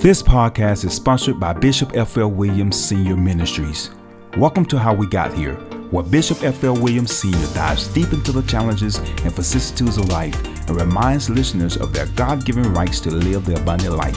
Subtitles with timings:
[0.00, 2.30] This podcast is sponsored by Bishop F.L.
[2.30, 3.90] Williams Senior Ministries.
[4.38, 5.56] Welcome to How We Got Here,
[5.90, 6.72] where Bishop F.L.
[6.72, 7.52] Williams Sr.
[7.52, 12.46] dives deep into the challenges and vicissitudes of life and reminds listeners of their God
[12.46, 14.16] given rights to live the abundant life.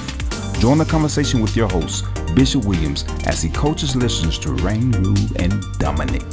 [0.62, 5.28] Join the conversation with your host, Bishop Williams, as he coaches listeners to reign, rule,
[5.36, 6.24] and dominate.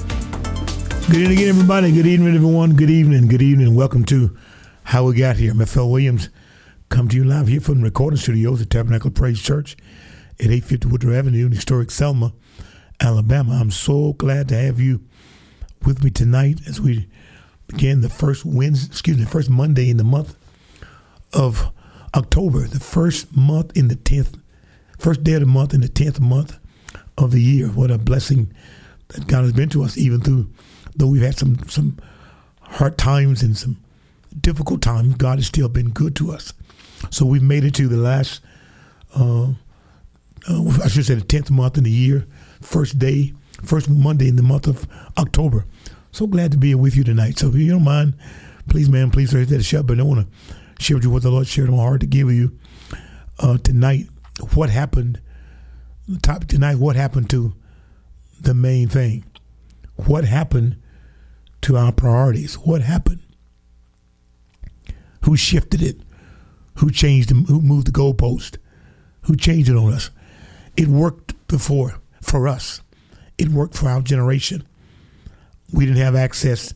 [1.10, 1.90] Good evening, everybody.
[1.90, 2.76] Good evening, everyone.
[2.76, 3.26] Good evening.
[3.26, 3.74] Good evening.
[3.74, 4.30] Welcome to
[4.84, 5.50] How We Got Here.
[5.50, 5.90] I'm F.L.
[5.90, 6.28] Williams
[6.90, 9.76] come to you live here from the recording studios at Tabernacle Praise Church
[10.40, 12.32] at 850 Woodrow Avenue in historic Selma,
[12.98, 13.58] Alabama.
[13.60, 15.00] I'm so glad to have you
[15.86, 17.08] with me tonight as we
[17.68, 20.36] begin the first Wednesday, excuse me, first Monday in the month
[21.32, 21.72] of
[22.12, 24.40] October, the first month in the 10th,
[24.98, 26.58] first day of the month in the 10th month
[27.16, 27.68] of the year.
[27.68, 28.52] What a blessing
[29.08, 30.50] that God has been to us, even through,
[30.96, 31.98] though we've had some, some
[32.62, 33.76] hard times and some
[34.40, 36.52] difficult times, God has still been good to us.
[37.10, 38.40] So we've made it to the last,
[39.14, 39.48] uh,
[40.48, 42.26] uh, I should say, the tenth month in the year,
[42.60, 43.32] first day,
[43.64, 45.64] first Monday in the month of October.
[46.12, 47.38] So glad to be with you tonight.
[47.38, 48.14] So if you don't mind,
[48.68, 50.00] please, man, please hit that shut button.
[50.00, 52.30] I want to share with you what the Lord shared in my heart to give
[52.30, 52.58] you
[53.38, 54.06] uh, tonight.
[54.54, 55.20] What happened?
[56.08, 57.54] The topic tonight: What happened to
[58.40, 59.24] the main thing?
[59.96, 60.76] What happened
[61.62, 62.54] to our priorities?
[62.54, 63.20] What happened?
[65.24, 65.98] Who shifted it?
[66.80, 68.56] Who changed, who moved the goalpost,
[69.22, 70.10] who changed it on us.
[70.78, 72.80] It worked before for us.
[73.36, 74.66] It worked for our generation.
[75.72, 76.72] We didn't have access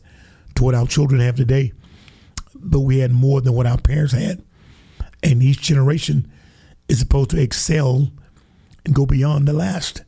[0.53, 1.73] to what our children have today,
[2.53, 4.43] but we had more than what our parents had.
[5.23, 6.31] And each generation
[6.87, 8.11] is supposed to excel
[8.85, 10.03] and go beyond the last.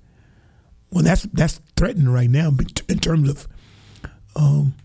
[0.91, 2.51] Well, that's that's threatened right now
[2.87, 3.47] in terms of
[4.35, 4.75] um,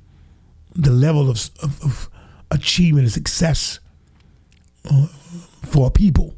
[0.74, 2.10] the level of, of, of
[2.50, 3.78] achievement and success
[4.88, 5.06] Uh,
[5.62, 6.34] for people.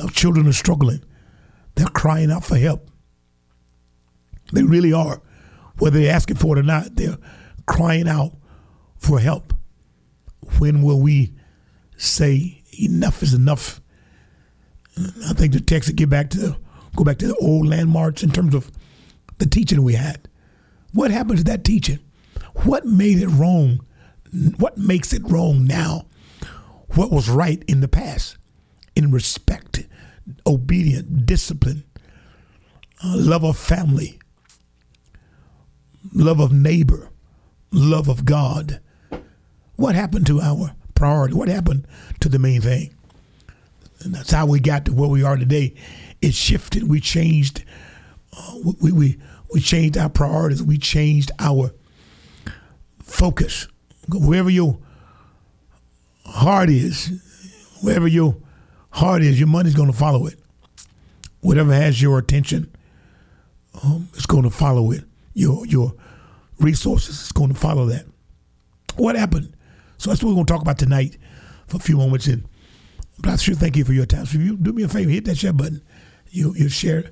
[0.00, 1.04] Our children are struggling.
[1.74, 2.90] They're crying out for help.
[4.52, 5.20] They really are.
[5.78, 7.18] Whether they're asking for it or not, they're
[7.66, 8.32] crying out
[8.96, 9.54] for help.
[10.58, 11.34] When will we
[11.96, 13.80] say enough is enough?
[14.98, 16.56] I think the text would get back to
[16.96, 18.70] go back to the old landmarks in terms of
[19.38, 20.28] the teaching we had.
[20.92, 22.00] What happened to that teaching?
[22.64, 23.80] What made it wrong?
[24.56, 26.06] What makes it wrong now?
[26.96, 28.36] What was right in the past
[28.96, 29.86] in respect,
[30.46, 31.84] obedient, discipline,
[33.04, 34.18] uh, love of family,
[36.12, 37.10] love of neighbor,
[37.70, 38.80] love of God.
[39.76, 41.34] What happened to our priority?
[41.34, 41.86] What happened
[42.20, 42.94] to the main thing?
[44.00, 45.74] And that's how we got to where we are today.
[46.20, 46.88] It shifted.
[46.88, 47.64] We changed.
[48.36, 49.20] Uh, we, we
[49.52, 50.62] we changed our priorities.
[50.62, 51.72] We changed our
[53.02, 53.68] focus.
[54.08, 54.82] Wherever you
[56.30, 57.08] heart is,
[57.82, 58.36] wherever your
[58.90, 60.38] heart is, your money's going to follow it.
[61.40, 62.70] Whatever has your attention,
[63.82, 65.04] um, it's going to follow it.
[65.32, 65.94] Your your
[66.58, 68.04] resources is going to follow that.
[68.96, 69.54] What happened?
[69.96, 71.16] So that's what we're going to talk about tonight
[71.68, 72.26] for a few moments.
[72.26, 72.46] And
[73.18, 74.26] but I sure thank you for your time.
[74.26, 75.82] So if you do me a favor, hit that share button.
[76.30, 77.10] You you share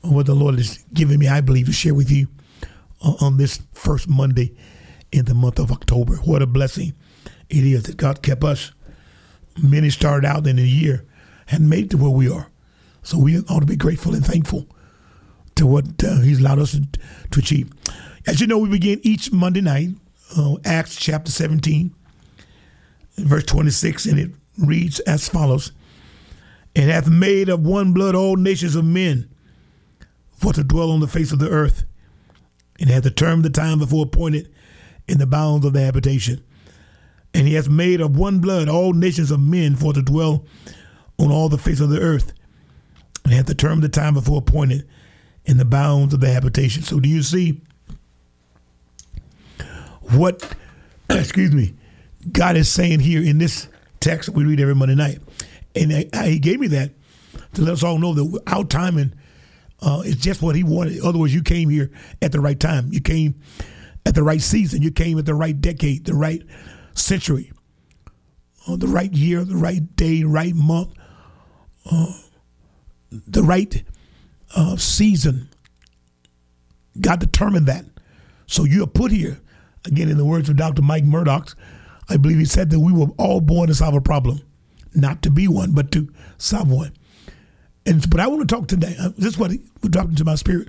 [0.00, 1.28] what the Lord is giving me.
[1.28, 2.28] I believe to share with you
[3.00, 4.56] on this first Monday
[5.12, 6.16] in the month of October.
[6.16, 6.94] What a blessing!
[7.50, 8.72] It is that God kept us.
[9.60, 11.04] Many started out in a year
[11.50, 12.50] and made it to where we are.
[13.02, 14.66] So we ought to be grateful and thankful
[15.54, 16.86] to what uh, He's allowed us to,
[17.30, 17.70] to, achieve.
[18.26, 19.90] As you know, we begin each Monday night,
[20.36, 21.94] uh, Acts chapter 17,
[23.16, 25.72] verse 26, and it reads as follows
[26.76, 29.28] And hath made of one blood all nations of men
[30.32, 31.84] for to dwell on the face of the earth,
[32.78, 34.52] and hath determined the time before appointed
[35.08, 36.44] in the bounds of the habitation
[37.38, 40.44] and he has made of one blood all nations of men for to dwell
[41.20, 42.32] on all the face of the earth,
[43.22, 44.88] and hath determined the time before appointed
[45.44, 46.82] in the bounds of the habitation.
[46.82, 47.60] So do you see
[50.10, 50.52] what,
[51.10, 51.74] excuse me,
[52.32, 53.68] God is saying here in this
[54.00, 55.20] text we read every Monday night?
[55.76, 56.90] And he gave me that
[57.54, 59.12] to let us all know that our timing
[59.80, 60.96] uh, is just what he wanted.
[60.96, 62.88] In other words, you came here at the right time.
[62.92, 63.40] You came
[64.04, 64.82] at the right season.
[64.82, 66.42] You came at the right decade, the right
[66.98, 67.52] century,
[68.66, 70.90] uh, the right year, the right day, right month,
[71.90, 72.12] uh,
[73.10, 73.82] the right
[74.54, 75.48] uh, season.
[77.00, 77.84] God determined that.
[78.46, 79.40] So you are put here,
[79.84, 80.82] again, in the words of Dr.
[80.82, 81.56] Mike Murdock,
[82.08, 84.40] I believe he said that we were all born to solve a problem,
[84.94, 86.92] not to be one, but to solve one.
[87.84, 88.96] And but I want to talk today.
[88.98, 89.50] Uh, this is what
[89.82, 90.68] we're talking to my spirit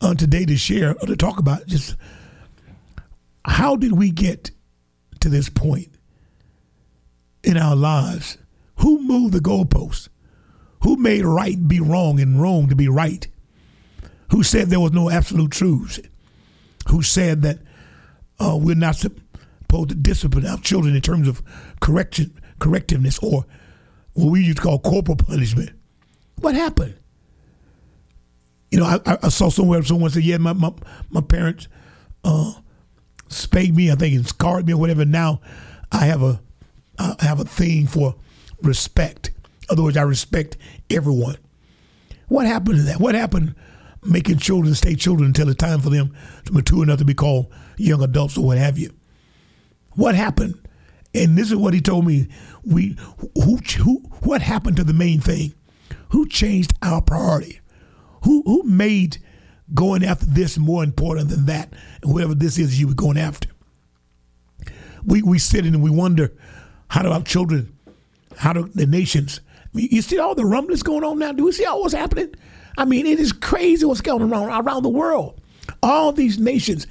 [0.00, 1.66] uh, today to share or to talk about.
[1.66, 1.96] Just
[3.44, 4.50] how did we get
[5.26, 5.88] to this point
[7.42, 8.38] in our lives?
[8.76, 10.08] Who moved the goalposts?
[10.84, 13.26] Who made right be wrong and wrong to be right?
[14.30, 15.98] Who said there was no absolute truths?
[16.88, 17.58] Who said that
[18.38, 21.42] uh, we're not supposed to discipline our children in terms of
[21.80, 23.46] correction, correctiveness, or
[24.12, 25.70] what we used to call corporal punishment?
[26.36, 26.94] What happened?
[28.70, 30.72] You know, I, I saw somewhere someone said, "Yeah, my my,
[31.10, 31.66] my parents
[32.22, 32.52] uh,
[33.28, 33.90] spanked me.
[33.90, 35.40] I think it scarred me or whatever." Now
[35.92, 36.40] I have a
[36.98, 38.14] I have a thing for
[38.62, 39.30] respect.
[39.68, 40.56] Other words, I respect
[40.90, 41.36] everyone.
[42.28, 43.00] What happened to that?
[43.00, 43.54] What happened
[44.02, 46.14] making children stay children until it's time for them
[46.44, 48.92] to mature enough to be called young adults or what have you?
[49.90, 50.54] What happened?
[51.14, 52.28] And this is what he told me.
[52.64, 52.96] We
[53.34, 55.54] who who what happened to the main thing?
[56.10, 57.60] Who changed our priority?
[58.24, 59.18] Who who made
[59.74, 61.72] going after this more important than that?
[62.02, 63.48] And whatever this is you were going after.
[65.04, 66.32] We we sit and we wonder,
[66.88, 67.76] how do our children,
[68.36, 69.40] how do the nations
[69.76, 71.32] you see all the rumblings going on now?
[71.32, 72.34] Do we see all what's happening?
[72.78, 75.40] I mean, it is crazy what's going on around the world.
[75.82, 76.86] All these nations.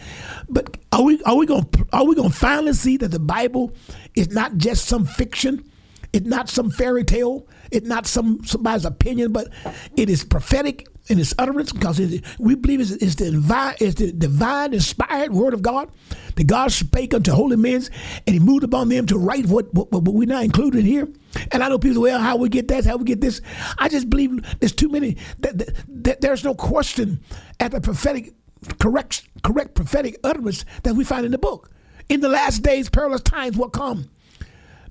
[0.50, 3.74] But are we are we going are we to finally see that the Bible
[4.16, 5.70] is not just some fiction?
[6.14, 7.48] It's not some fairy tale.
[7.72, 9.48] It's not some somebody's opinion, but
[9.96, 13.96] it is prophetic in its utterance because it, we believe it's, it's, the divine, it's
[13.96, 15.90] the divine inspired word of God
[16.36, 17.84] that God spake unto holy men
[18.26, 21.08] and he moved upon them to write what, what, what we're not included here.
[21.52, 23.42] And I know people say, well, how we get that, how we get this.
[23.78, 27.22] I just believe there's too many, that, that, that there's no question
[27.60, 28.34] at the prophetic,
[28.80, 31.70] correct, correct prophetic utterance that we find in the book.
[32.10, 34.10] In the last days, perilous times will come.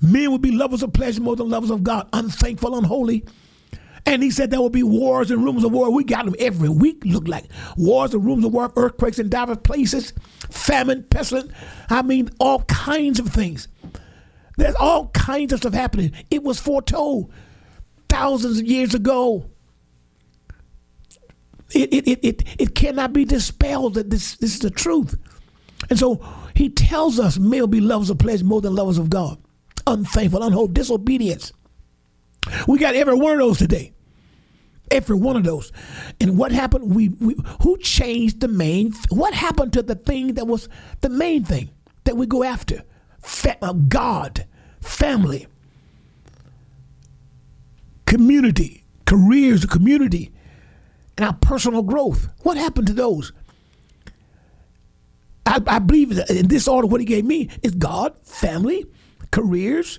[0.00, 3.24] Men will be lovers of pleasure more than lovers of God, unthankful, unholy
[4.06, 5.90] and he said there will be wars and rumors of war.
[5.90, 7.46] We got them every week, look like.
[7.76, 10.12] Wars and rumors of war, earthquakes in diverse places,
[10.50, 11.52] famine, pestilence.
[11.88, 13.68] I mean, all kinds of things.
[14.56, 16.12] There's all kinds of stuff happening.
[16.30, 17.32] It was foretold
[18.08, 19.50] thousands of years ago.
[21.74, 25.16] It, it, it, it, it cannot be dispelled that this, this is the truth.
[25.88, 26.24] And so
[26.54, 29.38] he tells us men will be lovers of pleasure more than lovers of God.
[29.86, 31.52] Unthankful, unholy, disobedience.
[32.66, 33.92] We got every one of those today.
[34.90, 35.72] Every one of those.
[36.20, 36.94] And what happened?
[36.94, 38.92] We, we who changed the main?
[39.08, 40.68] What happened to the thing that was
[41.00, 41.70] the main thing
[42.04, 42.82] that we go after?
[43.20, 44.44] Fa- uh, God,
[44.80, 45.46] family,
[48.06, 50.32] community, careers, community,
[51.16, 52.28] and our personal growth.
[52.42, 53.32] What happened to those?
[55.46, 56.86] I, I believe in this order.
[56.86, 58.84] What He gave me is God, family,
[59.30, 59.98] careers,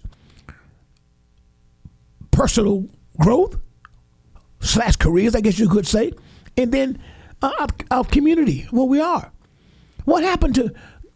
[2.46, 2.88] personal
[3.20, 3.58] growth
[4.60, 6.14] slash careers, I guess you could say,
[6.56, 7.02] and then
[7.42, 9.32] uh, our, our community, where we are.
[10.04, 10.72] What happened to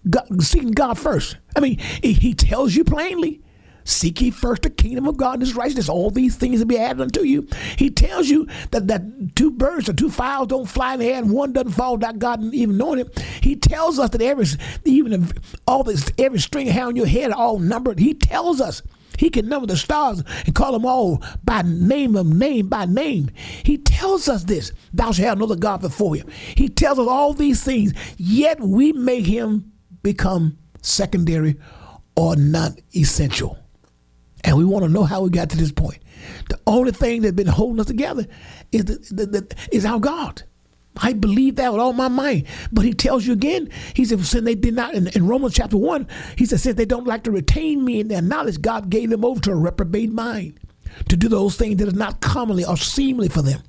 [0.10, 1.38] God, seeking God first?
[1.56, 3.44] I mean, he tells you plainly,
[3.84, 5.88] seek ye first the kingdom of God and his righteousness.
[5.88, 7.48] All these things will be added unto you.
[7.78, 11.20] He tells you that, that two birds or two fowls don't fly in the air
[11.20, 13.20] and one doesn't fall without God even knowing it.
[13.44, 14.48] He tells us that every
[14.84, 15.32] even if
[15.68, 18.00] all this every string hair on your head all numbered.
[18.00, 18.82] He tells us
[19.20, 23.30] he can number the stars and call them all by name of name by name.
[23.64, 26.30] He tells us this Thou shalt have no other God before him.
[26.56, 29.74] He tells us all these things, yet we make him
[30.04, 31.58] become secondary
[32.16, 33.58] or non essential.
[34.46, 36.00] And we want to know how we got to this point.
[36.48, 38.26] The only thing that's been holding us together
[38.72, 40.44] is, the, the, the, is our God.
[40.98, 42.46] I believe that with all my mind.
[42.72, 45.78] But he tells you again, he said, since they did not, in, in, Romans chapter
[45.78, 49.10] 1, he said, since they don't like to retain me in their knowledge, God gave
[49.10, 50.60] them over to a reprobate mind
[51.08, 53.62] to do those things that are not commonly or seemly for them.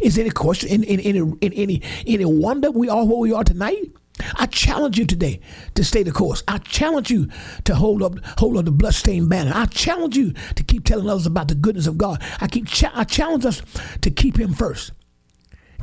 [0.00, 3.44] Is any question, in, in, in, in any, any wonder we are where we are
[3.44, 3.92] tonight?
[4.36, 5.40] I challenge you today
[5.74, 6.42] to stay the course.
[6.46, 7.28] I challenge you
[7.64, 9.52] to hold up, hold up the bloodstained banner.
[9.54, 12.22] I challenge you to keep telling others about the goodness of God.
[12.40, 13.62] I keep, I challenge us
[14.02, 14.92] to keep Him first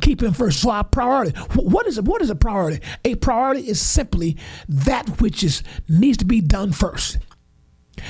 [0.00, 0.60] keep him first.
[0.60, 1.38] So our priority.
[1.54, 2.80] What is a, what is a priority?
[3.04, 4.36] A priority is simply
[4.68, 7.18] that which is needs to be done first.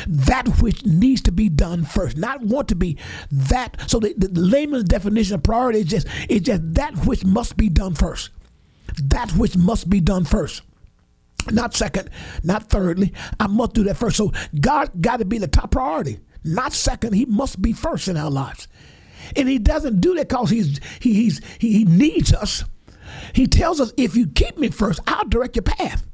[0.06, 2.96] That which needs to be done first, not want to be
[3.32, 3.76] that.
[3.90, 7.68] So the, the layman's definition of priority is just is just that which must be
[7.68, 8.30] done first.
[9.02, 10.62] That which must be done first
[11.50, 12.10] not second,
[12.42, 13.12] not thirdly.
[13.38, 14.16] I must do that first.
[14.16, 17.14] So God got to be the top priority, not second.
[17.14, 18.68] He must be first in our lives.
[19.36, 22.64] And he doesn't do that because he's he, he's he needs us.
[23.34, 26.06] He tells us, if you keep me first, I'll direct your path.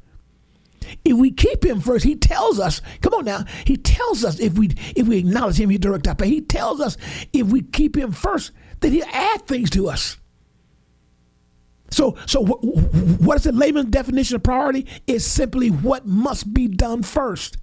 [1.04, 4.56] If we keep him first, he tells us, come on now, he tells us if
[4.56, 6.28] we if we acknowledge him, he direct our path.
[6.28, 6.96] He tells us
[7.32, 10.16] if we keep him first, that he'll add things to us.
[11.90, 14.86] So, so what, what is the layman's definition of priority?
[15.06, 17.56] Is simply what must be done first.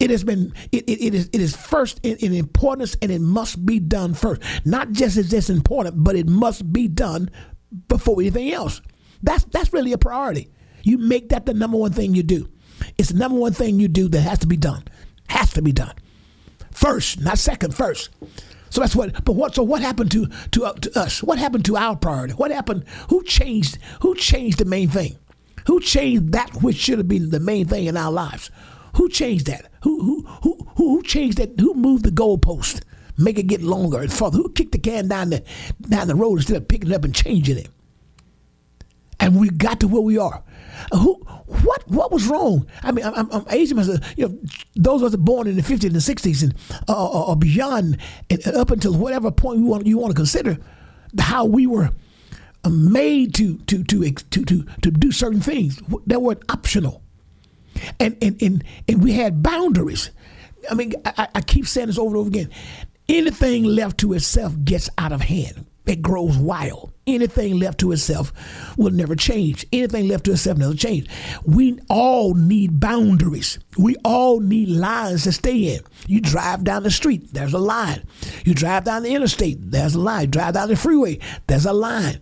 [0.00, 3.20] It has been it, it, it is it is first in, in importance and it
[3.20, 4.42] must be done first.
[4.64, 7.30] Not just is this important, but it must be done
[7.88, 8.80] before anything else.
[9.22, 10.50] That's that's really a priority.
[10.84, 12.48] You make that the number one thing you do.
[12.96, 14.84] It's the number one thing you do that has to be done.
[15.28, 15.94] Has to be done.
[16.70, 18.10] First, not second, first.
[18.70, 19.24] So that's what.
[19.24, 19.54] But what?
[19.54, 21.22] So what happened to to, uh, to us?
[21.22, 22.34] What happened to our priority?
[22.34, 22.84] What happened?
[23.10, 23.78] Who changed?
[24.02, 25.16] Who changed the main thing?
[25.66, 28.50] Who changed that which should have been the main thing in our lives?
[28.96, 29.70] Who changed that?
[29.82, 31.58] Who who who who changed that?
[31.58, 32.82] Who moved the goalpost?
[33.16, 34.38] Make it get longer and further.
[34.38, 35.42] Who kicked the can down the
[35.82, 37.68] down the road instead of picking it up and changing it?
[39.20, 40.44] And we got to where we are.
[40.92, 41.14] Uh, who?
[41.46, 41.88] What?
[41.88, 42.66] What was wrong?
[42.82, 43.78] I mean, I'm, I'm Asian.
[44.16, 44.38] You know,
[44.76, 46.54] those of us born in the 50s and 60s and
[46.88, 47.98] uh, or, beyond,
[48.30, 50.58] and up until whatever point you want you want to consider,
[51.18, 51.90] how we were
[52.68, 57.02] made to to to to to to do certain things that were optional,
[58.00, 60.10] and and and and we had boundaries.
[60.70, 62.50] I mean, I, I keep saying this over and over again.
[63.08, 66.92] Anything left to itself gets out of hand it grows wild.
[67.06, 68.32] Anything left to itself
[68.76, 69.66] will never change.
[69.72, 71.08] Anything left to itself never change.
[71.46, 73.58] We all need boundaries.
[73.78, 75.80] We all need lines to stay in.
[76.06, 78.06] You drive down the street, there's a line.
[78.44, 80.22] You drive down the interstate, there's a line.
[80.22, 82.20] You drive down the freeway, there's a line.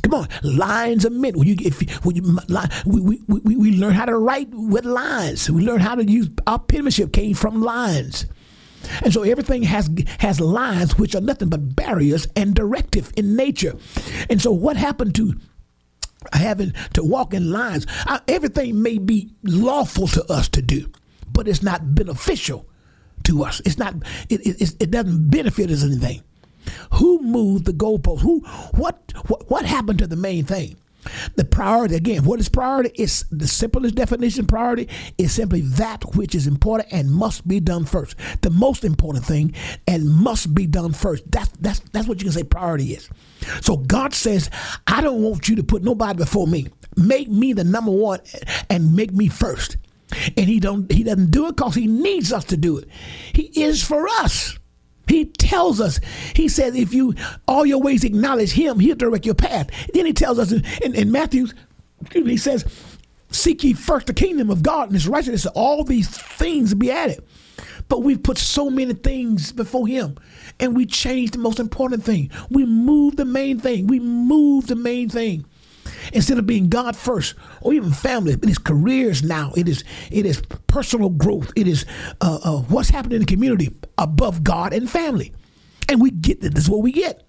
[0.00, 1.36] Come on, lines are meant.
[1.36, 2.38] When you if when you
[2.86, 5.50] we, we, we, we learn how to write with lines.
[5.50, 8.26] We learn how to use our penmanship came from lines.
[9.02, 13.74] And so everything has has lines which are nothing but barriers and directive in nature.
[14.30, 15.34] And so what happened to
[16.32, 17.86] having to walk in lines?
[18.06, 20.90] Uh, everything may be lawful to us to do,
[21.32, 22.66] but it's not beneficial
[23.24, 23.60] to us.
[23.64, 23.94] It's not.
[24.28, 26.22] It, it, it doesn't benefit us anything.
[26.94, 28.20] Who moved the goalpost?
[28.20, 28.40] Who?
[28.74, 29.12] What?
[29.26, 29.50] What?
[29.50, 30.76] What happened to the main thing?
[31.36, 32.90] The priority, again, what is priority?
[32.94, 37.84] It's the simplest definition priority is simply that which is important and must be done
[37.84, 38.16] first.
[38.42, 39.54] The most important thing
[39.86, 41.30] and must be done first.
[41.30, 43.08] That's that's that's what you can say priority is.
[43.60, 44.50] So God says,
[44.86, 46.68] I don't want you to put nobody before me.
[46.96, 48.20] Make me the number one
[48.68, 49.76] and make me first.
[50.36, 52.88] And he don't he doesn't do it because he needs us to do it.
[53.32, 54.57] He is for us.
[55.08, 56.00] He tells us,
[56.34, 57.14] he says, if you
[57.46, 59.70] all your ways acknowledge him, he'll direct your path.
[59.94, 61.46] Then he tells us in, in, in Matthew,
[62.12, 62.64] he says,
[63.30, 67.24] seek ye first the kingdom of God and his righteousness, all these things be added.
[67.88, 70.16] But we've put so many things before him
[70.60, 72.30] and we changed the most important thing.
[72.50, 73.86] We moved the main thing.
[73.86, 75.46] We moved the main thing
[76.12, 78.32] instead of being God first or even family.
[78.32, 79.52] It is careers now.
[79.56, 81.52] It is it is personal growth.
[81.56, 81.84] It is
[82.20, 85.32] uh, uh, what's happening in the community above God and family.
[85.88, 86.54] And we get that.
[86.54, 87.22] This is what we get.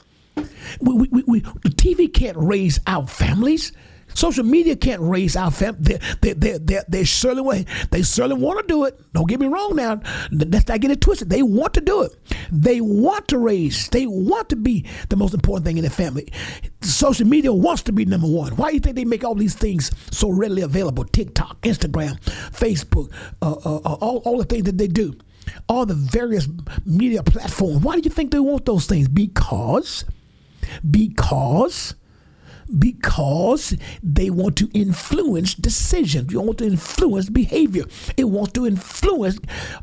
[0.82, 3.72] We, we, we, the TV can't raise our families.
[4.20, 5.80] Social media can't raise our family.
[5.82, 9.00] They, they, they, they, they certainly, they certainly want to do it.
[9.14, 10.02] Don't get me wrong now.
[10.30, 11.30] Let's not get it twisted.
[11.30, 12.18] They want to do it.
[12.52, 13.88] They want to raise.
[13.88, 16.34] They want to be the most important thing in the family.
[16.82, 18.58] Social media wants to be number one.
[18.58, 21.06] Why do you think they make all these things so readily available?
[21.06, 22.20] TikTok, Instagram,
[22.52, 25.18] Facebook, uh, uh, uh all, all the things that they do.
[25.70, 26.46] All the various
[26.86, 27.86] media platforms.
[27.86, 29.08] Why do you think they want those things?
[29.08, 30.04] Because,
[30.92, 31.96] because
[32.78, 36.32] because they want to influence decisions.
[36.32, 37.86] You want to influence behavior.
[38.18, 39.40] It wants to influence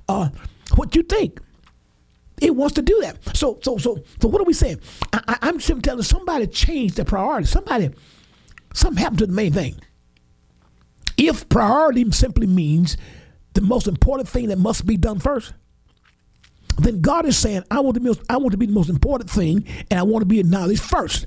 [0.08, 0.28] uh,
[0.74, 1.40] what you think.
[2.40, 3.36] It wants to do that.
[3.36, 4.80] So, so, so, so, what are we saying?
[5.12, 7.46] I, am simply telling somebody changed their priority.
[7.46, 7.90] Somebody,
[8.74, 9.76] something happened to the main thing.
[11.16, 12.98] If priority simply means
[13.54, 15.54] the most important thing that must be done first,
[16.78, 19.30] then God is saying, I want to be, I want to be the most important
[19.30, 21.26] thing, and I want to be acknowledged first.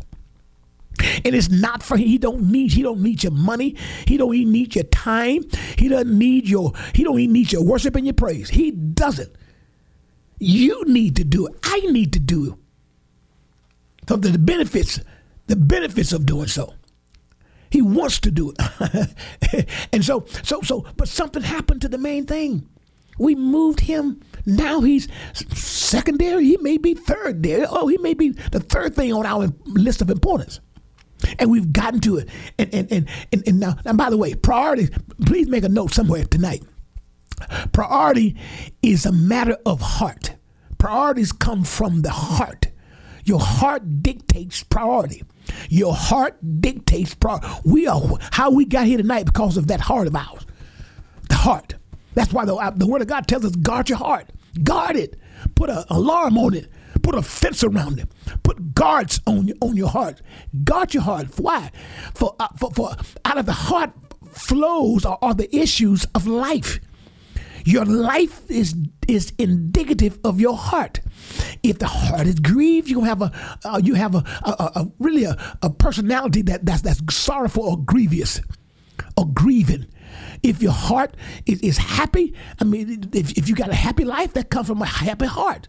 [1.24, 3.76] And it's not for he don't need he don't need your money.
[4.06, 5.44] He don't even need your time.
[5.78, 8.50] He doesn't need your he don't even need your worship and your praise.
[8.50, 9.34] He doesn't.
[10.40, 11.56] You need to do it.
[11.64, 12.54] I need to do it.
[14.08, 15.00] So the benefits,
[15.48, 16.74] the benefits of doing so.
[17.70, 19.70] He wants to do it.
[19.94, 22.68] and so so so but something happened to the main thing.
[23.20, 24.22] We moved him.
[24.46, 25.08] Now he's
[25.54, 26.46] secondary.
[26.46, 27.68] He may be third there.
[27.70, 30.62] Oh, he may be the third thing on our list of importance.
[31.38, 32.30] And we've gotten to it.
[32.58, 34.90] And and and and, and now and by the way, priority,
[35.26, 36.64] please make a note somewhere tonight.
[37.72, 38.36] Priority
[38.82, 40.36] is a matter of heart.
[40.78, 42.68] Priorities come from the heart.
[43.26, 45.24] Your heart dictates priority.
[45.70, 47.48] Your heart dictates priority.
[47.66, 50.46] We are how we got here tonight because of that heart of ours.
[51.28, 51.76] The heart.
[52.16, 54.32] That's why the, uh, the word of God tells us guard your heart.
[54.64, 55.20] Guard it.
[55.56, 56.70] Put an alarm on it.
[57.02, 58.08] Put a fence around it.
[58.44, 60.22] Put guards on your, on your heart.
[60.64, 61.28] Guard your heart.
[61.38, 61.72] Why?
[62.14, 63.92] For, uh, for, for out of the heart
[64.32, 66.80] flows are, are the issues of life.
[67.66, 68.76] Your life is
[69.08, 71.02] is indicative of your heart.
[71.62, 73.32] If the heart is grieved, you have a
[73.66, 77.78] uh, you have a, a, a really a, a, personality that that's that's sorrowful or
[77.78, 78.42] grievous
[79.18, 79.88] or grieving.
[80.42, 81.16] If your heart
[81.46, 84.82] is, is happy, I mean, if, if you got a happy life, that comes from
[84.82, 85.68] a happy heart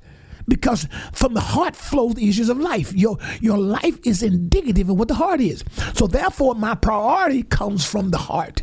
[0.50, 2.92] because from the heart flow the issues of life.
[2.92, 5.64] Your your life is indicative of what the heart is.
[5.94, 8.62] So therefore, my priority comes from the heart.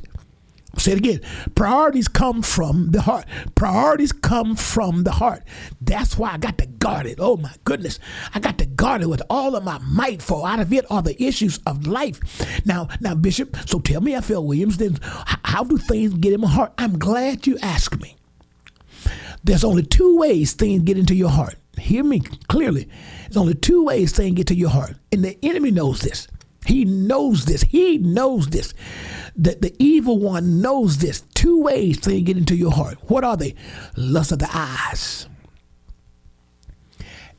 [0.78, 1.22] Say it again.
[1.56, 3.26] Priorities come from the heart.
[3.56, 5.44] Priorities come from the heart.
[5.82, 7.18] That's why I got to guard it.
[7.20, 8.00] Oh my goodness.
[8.36, 11.02] I got to guard it with all of my might, for out of it are
[11.02, 12.20] the issues of life.
[12.66, 14.46] Now, now, Bishop, so tell me, F.L.
[14.46, 16.74] Williams, then how do things get in my heart?
[16.78, 18.16] I'm glad you asked me.
[19.44, 21.56] There's only two ways things get into your heart.
[21.78, 22.90] Hear me clearly.
[23.24, 24.96] There's only two ways saying get to your heart.
[25.12, 26.28] And the enemy knows this.
[26.66, 27.62] He knows this.
[27.62, 28.74] He knows this.
[29.36, 31.22] The, the evil one knows this.
[31.34, 32.98] Two ways things get into your heart.
[33.04, 33.56] What are they?
[33.96, 35.28] Lust of the eyes.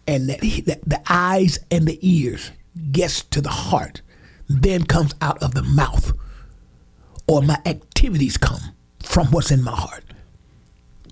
[0.06, 2.52] And that, the, the eyes and the ears
[2.90, 4.00] gets to the heart,
[4.48, 6.12] then comes out of the mouth.
[7.26, 8.60] Or my activities come
[9.02, 10.04] from what's in my heart.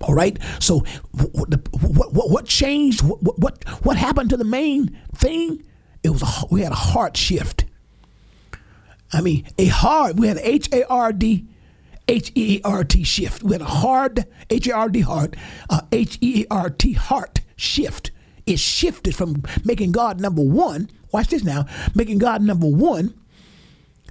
[0.02, 0.38] All right.
[0.60, 0.80] So
[1.12, 1.48] what
[1.80, 3.02] what, what, changed?
[3.02, 5.62] What, what what happened to the main thing?
[6.02, 7.64] It was a, we had a heart shift.
[9.12, 10.18] I mean, a hard.
[10.18, 11.46] We had H A R D.
[12.08, 13.42] H E A R T shift.
[13.42, 15.34] We had a hard H A R D heart,
[15.68, 16.96] uh, H E A R T
[17.56, 18.10] shift.
[18.46, 20.88] It shifted from making God number one.
[21.12, 23.14] Watch this now, making God number one,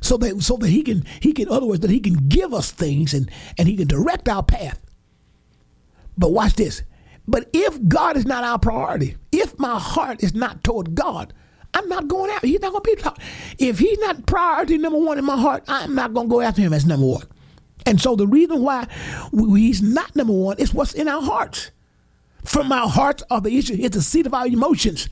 [0.02, 2.72] so that so that He can He can, other words, that He can give us
[2.72, 4.82] things and and He can direct our path.
[6.18, 6.84] But watch this.
[7.28, 11.34] But if God is not our priority, if my heart is not toward God,
[11.74, 12.46] I'm not going out.
[12.46, 13.02] He's not going to be.
[13.02, 13.20] Talk.
[13.58, 16.62] If he's not priority number one in my heart, I'm not going to go after
[16.62, 17.28] him as number one.
[17.86, 18.88] And so the reason why
[19.32, 21.72] he's not number one is what's in our hearts.
[22.44, 23.76] From our hearts are the issue.
[23.78, 25.10] It's the seat of our emotions.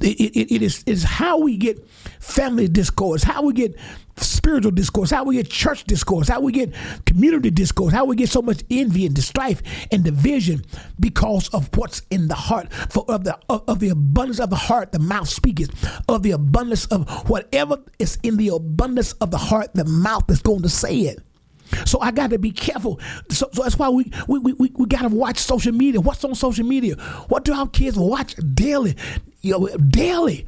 [0.00, 1.86] It, it, it is is how we get
[2.20, 3.74] family discourse, how we get
[4.18, 6.72] spiritual discourse, how we get church discourse, how we get
[7.04, 10.64] community discourse, how we get so much envy and strife and division
[10.98, 12.72] because of what's in the heart.
[12.72, 15.70] For of the of, of the abundance of the heart, the mouth speaketh.
[16.08, 20.40] Of the abundance of whatever is in the abundance of the heart, the mouth is
[20.40, 21.18] going to say it.
[21.84, 23.00] So I got to be careful.
[23.30, 26.00] So, so that's why we we, we, we got to watch social media.
[26.00, 26.94] What's on social media?
[27.28, 28.96] What do our kids watch daily?
[29.42, 30.46] You know, daily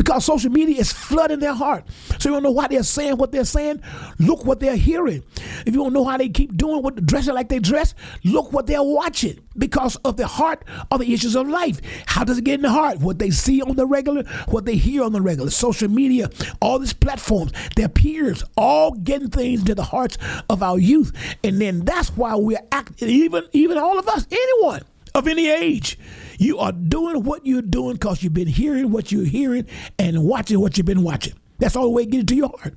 [0.00, 1.84] because social media is flooding their heart.
[2.18, 3.82] So you don't know why they're saying what they're saying.
[4.18, 5.22] Look what they're hearing.
[5.66, 8.66] If you don't know how they keep doing what dressing like they dress, look what
[8.66, 11.82] they're watching because of the heart of the issues of life.
[12.06, 13.00] How does it get in the heart?
[13.00, 16.30] What they see on the regular, what they hear on the regular, social media,
[16.62, 20.16] all these platforms, their peers, all getting things to the hearts
[20.48, 21.12] of our youth,
[21.44, 23.10] and then that's why we're acting.
[23.10, 24.80] Even even all of us, anyone
[25.14, 25.98] of any age.
[26.38, 29.66] You are doing what you're doing because you've been hearing what you're hearing
[29.98, 31.34] and watching what you've been watching.
[31.58, 32.76] That's all the way to get into your heart.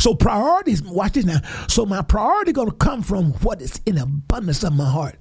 [0.00, 1.40] So priorities, watch this now.
[1.68, 5.16] So my priority going to come from what is in abundance of my heart.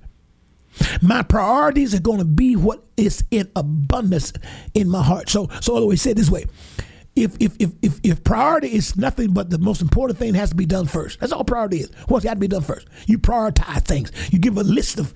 [1.02, 4.34] My priorities are going to be what is in abundance
[4.74, 5.30] in my heart.
[5.30, 6.46] So, so always say this way:
[7.16, 10.56] if, if, if, if, if priority is nothing but the most important thing has to
[10.56, 11.20] be done first.
[11.20, 11.92] That's all priority is.
[12.08, 12.88] What's got to be done first?
[13.08, 14.12] You prioritize things.
[14.32, 15.14] You give a list of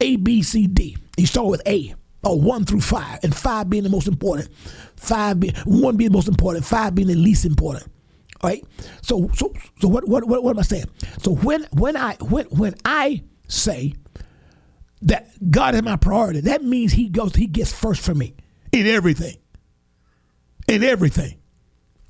[0.00, 0.96] A, B, C, D.
[1.16, 4.48] You start with A, or one through five, and five being the most important.
[4.96, 7.84] Five being one being the most important, five being the least important.
[8.42, 8.64] All right.
[9.02, 10.88] So so so what what what, what am I saying?
[11.18, 13.94] So when when I when when I say
[15.02, 18.34] that God is my priority, that means He goes He gets first for me
[18.72, 19.36] in everything.
[20.68, 21.39] In everything.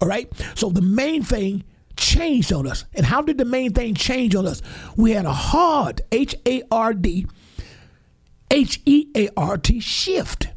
[0.01, 0.31] All right.
[0.55, 1.65] So the main thing
[1.97, 2.85] changed on us.
[2.95, 4.63] And how did the main thing change on us?
[4.97, 7.27] We had a hard H A R D,
[8.51, 10.49] H E A R T shift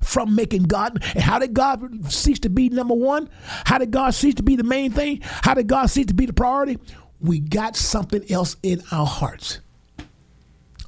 [0.00, 1.02] from making God.
[1.14, 3.28] And how did God cease to be number one?
[3.64, 5.20] How did God cease to be the main thing?
[5.22, 6.78] How did God cease to be the priority?
[7.20, 9.60] We got something else in our hearts.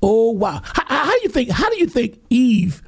[0.02, 0.60] Oh wow!
[0.64, 1.50] How, how do you think?
[1.50, 2.82] How do you think Eve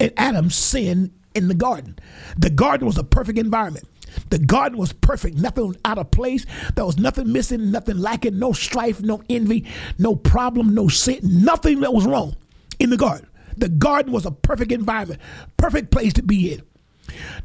[0.00, 1.98] and Adam sinned in the garden?
[2.38, 3.86] The garden was a perfect environment.
[4.30, 6.46] The garden was perfect, nothing out of place.
[6.74, 9.66] There was nothing missing, nothing lacking, no strife, no envy,
[9.98, 12.36] no problem, no sin, nothing that was wrong
[12.78, 13.28] in the garden.
[13.56, 15.20] The garden was a perfect environment,
[15.56, 16.62] perfect place to be in.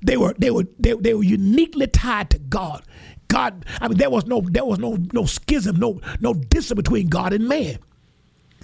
[0.02, 2.84] They were they were they, they were uniquely tied to God.
[3.28, 7.08] God, I mean, there was no there was no no schism, no no distance between
[7.08, 7.78] God and man.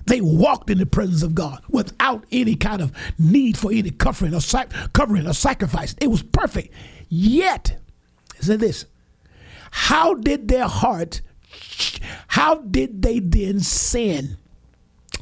[0.08, 4.36] They walked in the presence of God without any kind of need for any covering
[4.36, 4.40] or
[4.94, 5.96] covering or sacrifice.
[6.00, 6.74] It was perfect.
[7.10, 7.80] Yet
[8.38, 8.86] Listen to this.
[9.72, 11.22] How did their heart,
[12.28, 14.38] how did they then sin?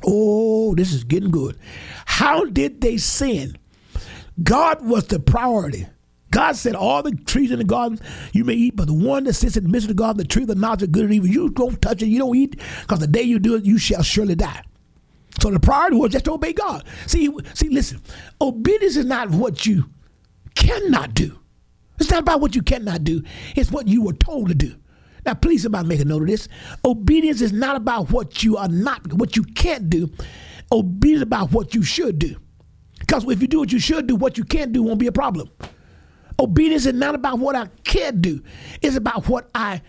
[0.05, 1.57] Oh, this is getting good.
[2.05, 3.57] How did they sin?
[4.41, 5.87] God was the priority.
[6.29, 7.99] God said, All the trees in the garden
[8.31, 10.27] you may eat, but the one that sits in the midst of the garden, the
[10.27, 12.59] tree of the knowledge of good and evil, you don't touch it, you don't eat,
[12.81, 14.63] because the day you do it, you shall surely die.
[15.39, 16.85] So the priority was just to obey God.
[17.05, 18.01] See, see, listen,
[18.41, 19.89] obedience is not what you
[20.55, 21.39] cannot do.
[21.99, 23.23] It's not about what you cannot do,
[23.55, 24.75] it's what you were told to do.
[25.25, 26.49] Now, please, somebody make a note of this.
[26.83, 30.11] Obedience is not about what you are not, what you can't do.
[30.71, 32.35] Obedience is about what you should do.
[32.99, 35.11] Because if you do what you should do, what you can't do won't be a
[35.13, 35.49] problem.
[36.39, 38.43] Obedience is not about what I can't do,
[38.81, 39.81] it's about what I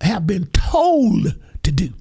[0.00, 1.26] have been told
[1.62, 1.92] to do.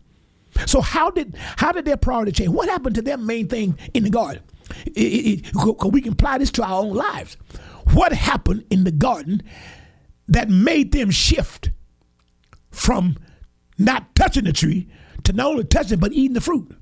[0.65, 2.49] So how did how did their priority change?
[2.49, 4.41] What happened to their main thing in the garden?
[4.85, 7.37] It, it, it, we can apply this to our own lives.
[7.93, 9.41] What happened in the garden
[10.27, 11.69] that made them shift
[12.71, 13.17] from
[13.77, 14.87] not touching the tree
[15.23, 16.75] to not only touching but eating the fruit?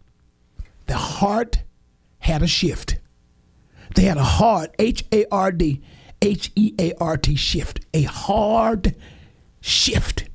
[0.88, 1.64] The heart
[2.20, 2.98] had a shift.
[3.96, 5.82] They had a hard H A R D
[6.22, 8.96] H E A R T shift, a hard
[9.62, 10.30] shift.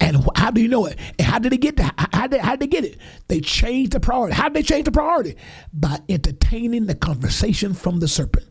[0.00, 0.98] And how do you know it?
[1.18, 1.94] And how did they get that?
[2.12, 2.98] How did, how did they get it?
[3.28, 4.34] They changed the priority.
[4.34, 5.36] How did they change the priority?
[5.72, 8.46] By entertaining the conversation from the serpent.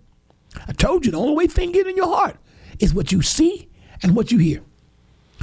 [0.68, 2.38] I told you the only way thing get in your heart
[2.80, 3.70] is what you see
[4.04, 4.62] and what you hear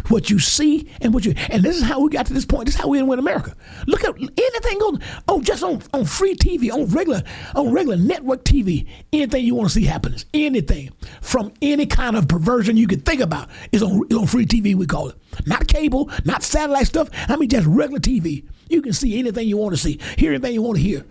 [0.08, 2.66] what you see and what you and this is how we got to this point.
[2.66, 3.54] This is how we win America.
[3.86, 7.22] Look at anything on on just on, on free TV, on regular
[7.54, 8.86] on regular network TV.
[9.12, 10.24] Anything you want to see happens.
[10.32, 10.90] Anything
[11.20, 14.74] from any kind of perversion you could think about is on is on free TV.
[14.74, 15.16] We call it
[15.46, 17.08] not cable, not satellite stuff.
[17.28, 18.44] I mean just regular TV.
[18.68, 21.04] You can see anything you want to see, hear anything you want to hear.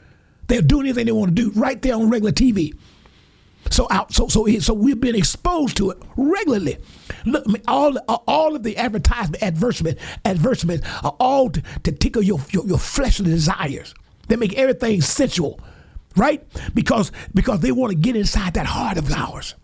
[0.47, 2.73] They'll do anything they want to do right there on regular TV.
[3.69, 6.77] So out, so so so we've been exposed to it regularly.
[7.25, 12.65] Look, all all of the advertisement, advertisement, advertisement are all to, to tickle your, your
[12.65, 13.93] your fleshly desires.
[14.27, 15.59] They make everything sensual,
[16.15, 16.43] right?
[16.73, 19.55] Because because they want to get inside that heart of ours.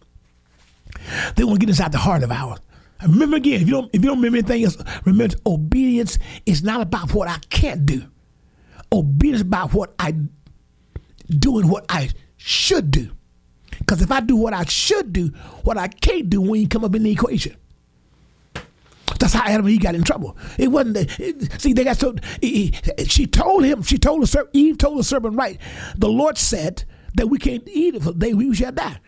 [1.35, 2.59] They want to get inside the heart of ours.
[3.01, 6.81] remember again, if you don't if you don't remember anything else, remember obedience is not
[6.81, 8.03] about what I can't do.
[8.91, 10.15] Obedience about what I
[11.29, 13.11] doing what I should do.
[13.93, 15.27] Because if I do what I should do,
[15.63, 17.55] what I can't do when you come up in the equation.
[19.19, 20.35] That's how Adam and Eve got in trouble.
[20.57, 20.97] It wasn't.
[21.19, 22.15] It, see, they got so.
[22.41, 22.73] He,
[23.05, 23.83] she told him.
[23.83, 24.49] She told the.
[24.53, 25.61] Eve told the serpent, right?
[25.95, 28.99] The Lord said that we can't eat for the day we shall die.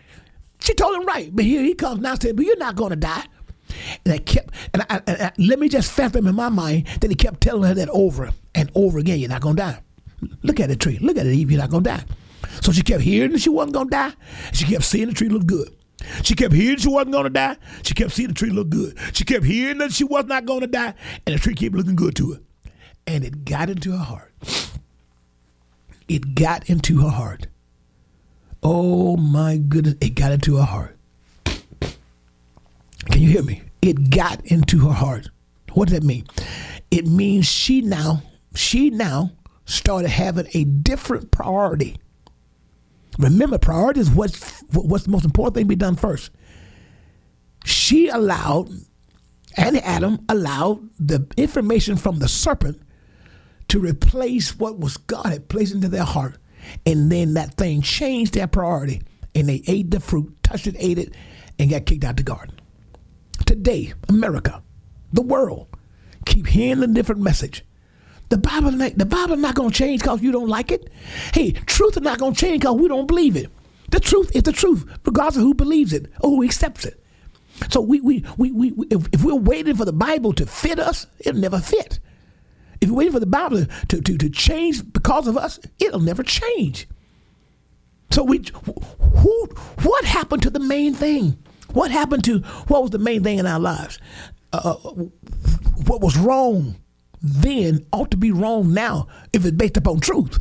[0.60, 2.96] She told him right, but here he comes now saying, "But you're not going to
[2.96, 3.26] die."
[4.06, 7.10] And I kept, and, I, and I, let me just fathom in my mind that
[7.10, 9.18] he kept telling her that over and over again.
[9.18, 9.82] You're not going to die.
[10.44, 11.00] Look at the tree.
[11.00, 11.50] Look at it, Eve.
[11.50, 12.04] You're not going to die.
[12.62, 14.14] So she kept hearing that she wasn't going to die.
[14.54, 15.76] She kept seeing the tree look good.
[16.24, 17.58] She kept hearing she wasn't going to die.
[17.84, 18.98] She kept seeing the tree look good.
[19.14, 20.94] She kept hearing that she was not going to die,
[21.26, 22.40] and the tree kept looking good to her.
[23.08, 24.34] And it got into her heart.
[26.08, 27.48] It got into her heart.
[28.62, 30.98] Oh my goodness, it got into her heart.
[33.12, 33.64] Can you hear me?
[33.82, 35.30] It got into her heart.
[35.74, 36.26] What does that mean?
[36.90, 38.24] It means she now,
[38.56, 39.32] she now
[39.66, 41.98] started having a different priority
[43.18, 46.32] Remember, priority is what's what's the most important thing to be done first.
[47.64, 48.70] She allowed,
[49.58, 52.82] and Adam allowed the information from the serpent
[53.70, 56.38] to replace what was God had placed into their heart,
[56.86, 59.02] and then that thing changed their priority,
[59.34, 61.16] and they ate the fruit, touched it, ate it,
[61.58, 62.60] and got kicked out the garden.
[63.46, 64.62] Today, America,
[65.14, 65.68] the world,
[66.26, 67.64] keep hearing the different message
[68.30, 70.90] the Bible, the Bible not to change because you don't like it.
[71.34, 73.52] Hey, truth is not to change because we don't believe it.
[73.92, 77.02] The truth is the truth, regardless of who believes it or who accepts it.
[77.70, 81.08] So we, we, we, we, if, if we're waiting for the Bible to fit us,
[81.20, 82.00] it'll never fit.
[82.82, 86.24] If we're waiting for the Bible to, to, to change because of us, it'll never
[86.24, 86.88] change.
[88.12, 88.44] So we,
[89.00, 89.46] who,
[89.84, 91.38] what happened to the main thing?
[91.74, 94.00] What happened to what was the main thing in our lives?
[94.54, 96.76] Uh, what was wrong?
[97.26, 100.40] Then ought to be wrong now if it's based upon truth.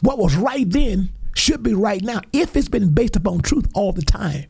[0.00, 3.92] What was right then should be right now if it's been based upon truth all
[3.92, 4.46] the time.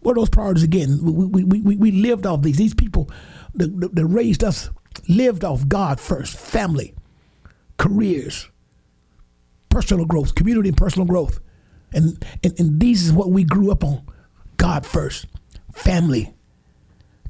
[0.00, 0.98] What are those priorities again?
[1.02, 2.58] We, we, we, we lived off these.
[2.58, 3.10] These people
[3.54, 4.68] that, that raised us
[5.08, 6.94] lived off God first, family,
[7.78, 8.48] careers,
[9.70, 11.40] personal growth, community and personal growth.
[11.92, 14.06] And, and, and these is what we grew up on
[14.56, 15.26] God first,
[15.72, 16.34] family,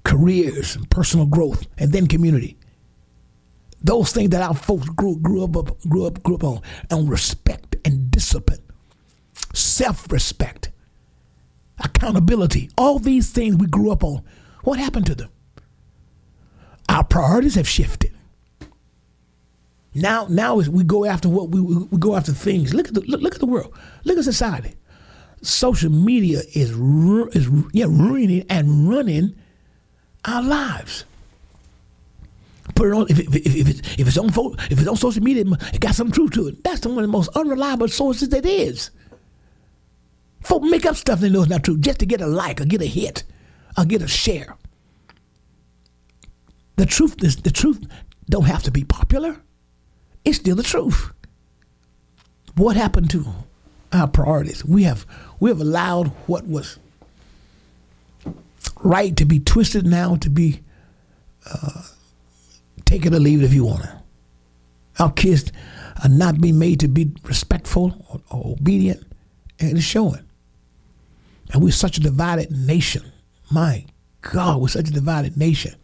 [0.04, 2.58] careers, personal growth, and then community.
[3.84, 5.52] Those things that our folks grew, grew up,
[5.86, 8.62] grew up, grew up on, on respect and discipline,
[9.52, 10.70] self-respect,
[11.78, 12.70] accountability.
[12.78, 14.22] All these things we grew up on.
[14.62, 15.28] What happened to them?
[16.88, 18.12] Our priorities have shifted.
[19.94, 22.72] Now, now we go after what we, we go after things.
[22.72, 23.72] Look at the look, look at the world.
[24.04, 24.74] Look at society.
[25.42, 29.36] Social media is is yeah ruining and running
[30.24, 31.04] our lives.
[32.74, 34.28] Put it on if, if, if, it's, if it's on
[34.70, 36.64] if it's on social media, it got some truth to it.
[36.64, 38.90] That's one of the most unreliable sources that is.
[40.42, 42.64] Folk make up stuff they know it's not true just to get a like or
[42.64, 43.24] get a hit
[43.78, 44.56] or get a share.
[46.76, 47.86] The truth is the truth
[48.28, 49.36] don't have to be popular.
[50.24, 51.12] It's still the truth.
[52.56, 53.26] What happened to
[53.92, 54.64] our priorities?
[54.64, 55.06] We have
[55.40, 56.78] we have allowed what was
[58.82, 60.60] right to be twisted now to be
[61.50, 61.82] uh,
[62.84, 64.02] take it or leave it if you want to.
[64.98, 65.50] Our kids
[66.02, 69.04] are not being made to be respectful or, or obedient,
[69.58, 70.24] and it's showing.
[71.52, 73.02] And we're such a divided nation.
[73.50, 73.86] My
[74.22, 75.74] God, we're such a divided nation.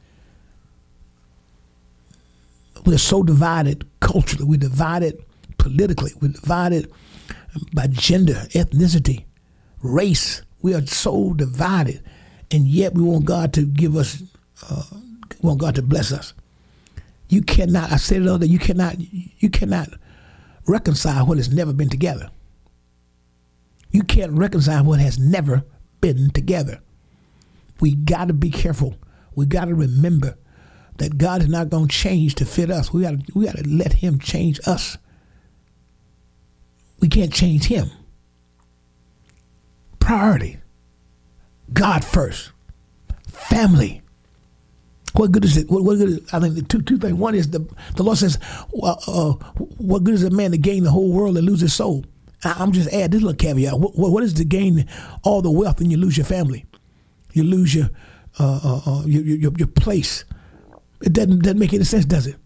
[2.87, 5.23] We're so divided culturally, we're divided
[5.59, 6.91] politically, we're divided
[7.75, 9.25] by gender, ethnicity,
[9.83, 10.43] race.
[10.63, 12.03] We are so divided,
[12.51, 14.23] and yet we want God to give us,
[14.69, 14.83] uh,
[15.43, 16.33] want God to bless us.
[17.31, 17.93] You cannot.
[17.93, 18.51] I said it earlier.
[18.51, 18.97] You cannot.
[18.99, 19.89] You cannot
[20.67, 22.29] reconcile what has never been together.
[23.93, 25.65] You can't reconcile what has never
[26.01, 26.81] been together.
[27.81, 28.97] We got to be careful.
[29.37, 30.37] We got to remember
[30.99, 32.93] that God is not going to change to fit us.
[32.93, 34.99] We got to we got to let Him change us.
[36.99, 37.91] We can't change Him.
[40.01, 40.59] Priority.
[41.73, 42.51] God first.
[43.29, 44.03] Family.
[45.15, 45.71] What good is it?
[45.71, 47.15] What, what good is, I think two two things.
[47.15, 48.39] One is the the Lord says,
[48.83, 49.33] uh,
[49.79, 52.05] "What good is a man to gain the whole world and lose his soul?"
[52.45, 53.79] I, am just add this little caveat.
[53.79, 54.87] What, what is to gain
[55.23, 56.65] all the wealth and you lose your family?
[57.33, 57.91] You lose your
[58.39, 60.25] uh, uh, uh your, your, your place.
[61.03, 62.37] It doesn't doesn't make any sense, does it?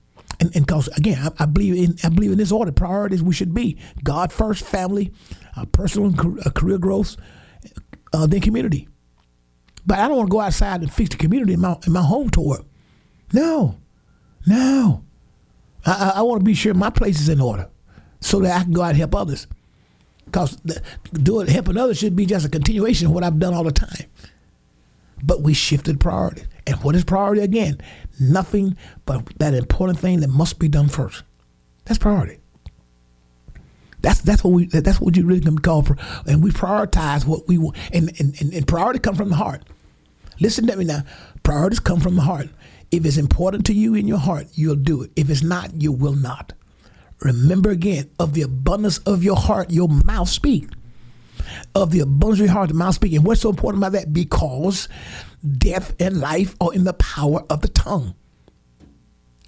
[0.40, 2.72] And and cause again, I, I, believe in I believe in this order.
[2.72, 5.12] Priorities we should be God first, family,
[5.57, 7.16] uh, personal and career growth,
[8.12, 8.88] then community.
[9.87, 12.03] But I don't want to go outside and fix the community in my in my
[12.03, 12.64] home tour.
[13.33, 13.79] No,
[14.47, 15.05] no.
[15.87, 17.68] I, I want to be sure my place is in order
[18.20, 19.47] so that I can go out and help others.
[20.25, 20.57] Because
[21.12, 24.07] doing helping others should be just a continuation of what I've done all the time.
[25.23, 26.44] But we shifted priority.
[26.66, 27.81] And what is priority again?
[28.18, 31.23] Nothing but that important thing that must be done first.
[31.85, 32.38] That's priority.
[34.01, 35.97] That's that's what we that's what you really can call for.
[36.27, 37.77] And we prioritize what we want.
[37.92, 39.62] And, and, and, and priority come from the heart.
[40.40, 41.03] Listen to me now.
[41.42, 42.49] Priorities come from the heart.
[42.90, 45.11] If it's important to you in your heart, you'll do it.
[45.16, 46.53] If it's not, you will not.
[47.20, 50.68] Remember again, of the abundance of your heart, your mouth speak.
[51.75, 53.12] Of the abundance of your heart, the mouth speak.
[53.14, 54.12] And what's so important about that?
[54.12, 54.88] Because
[55.59, 58.14] death and life are in the power of the tongue.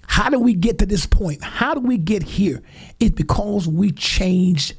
[0.07, 1.43] How do we get to this point?
[1.43, 2.63] How do we get here?
[2.99, 4.73] It's because we changed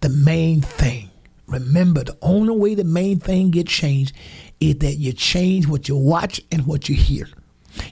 [0.00, 1.10] the main thing.
[1.46, 4.14] Remember, the only way the main thing gets changed
[4.62, 7.26] is that you change what you watch and what you hear.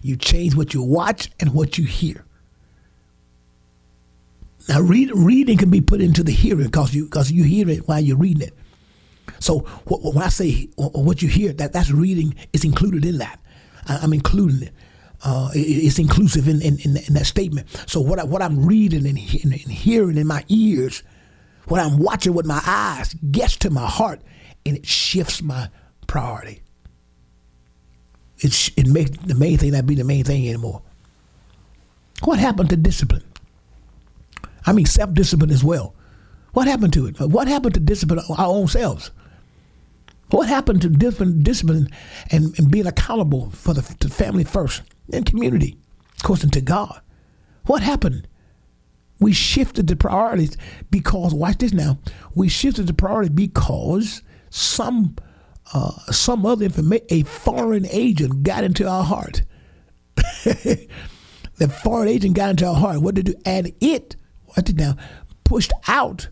[0.02, 2.24] You change what you watch and what you hear.
[4.68, 7.88] Now, read, reading can be put into the hearing because you because you hear it
[7.88, 8.54] while you're reading it.
[9.40, 13.40] So when I say what you hear, that that's reading is included in that.
[13.88, 14.74] I'm including it.
[15.22, 17.68] Uh, it's inclusive in, in, in, that statement.
[17.86, 21.02] So what I, what I'm reading and, and hearing in my ears,
[21.66, 24.22] what I'm watching with my eyes, gets to my heart,
[24.64, 25.68] and it shifts my
[26.10, 26.60] priority.
[28.38, 30.82] It's, it makes the main thing not be the main thing anymore.
[32.24, 33.22] What happened to discipline?
[34.66, 35.94] I mean, self discipline as well.
[36.52, 37.20] What happened to it?
[37.20, 39.12] What happened to discipline our own selves?
[40.30, 41.88] What happened to discipline, discipline
[42.32, 45.78] and, and being accountable for the family first and community,
[46.16, 47.00] of course, and to God?
[47.66, 48.26] What happened?
[49.20, 50.56] We shifted the priorities
[50.90, 51.98] because, watch this now,
[52.34, 55.14] we shifted the priority because some
[55.72, 59.42] uh, some other information, a foreign agent got into our heart.
[60.16, 60.88] the
[61.82, 63.00] foreign agent got into our heart.
[63.00, 63.34] What did do?
[63.44, 64.16] And it,
[64.48, 64.96] watch it now,
[65.44, 66.28] pushed out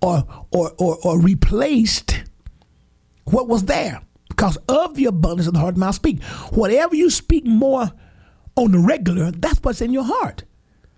[0.00, 2.22] or, or, or, or replaced
[3.24, 6.22] what was there because of the abundance of the heart mouth speak.
[6.50, 7.90] Whatever you speak more
[8.56, 10.44] on the regular, that's what's in your heart.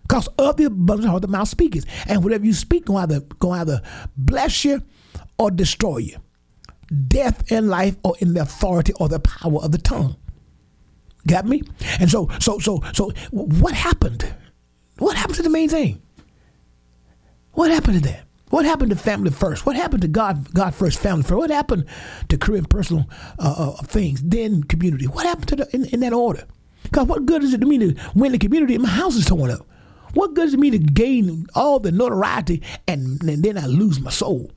[0.03, 1.85] Because of the abundance of the heart the mouth speaks.
[2.07, 3.83] And whatever you speak going either go either
[4.17, 4.83] bless you
[5.39, 6.17] or destroy you.
[7.09, 10.17] Death and life are in the authority or the power of the tongue.
[11.27, 11.63] Got me?
[12.01, 14.35] And so so so so what happened?
[14.99, 16.03] What happened to the main thing?
[17.53, 18.25] What happened to that?
[18.51, 19.67] What happened to family first?
[19.67, 21.35] What happened to God, God first, family first?
[21.35, 21.87] What happened
[22.29, 25.07] to career and personal uh, uh, things, then community?
[25.07, 26.47] What happened to the, in, in that order?
[26.85, 29.25] Because what good is it to me to win the community and my house is
[29.25, 29.67] torn up?
[30.13, 33.99] What good is it me to gain all the notoriety and, and then I lose
[33.99, 34.53] my soul?